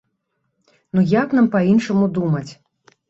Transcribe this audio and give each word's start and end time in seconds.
Ну 0.97 1.03
як 1.11 1.35
нам 1.41 1.51
па-іншаму 1.57 2.05
думаць? 2.17 2.47